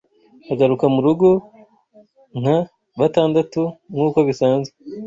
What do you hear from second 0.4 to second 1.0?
Agaruka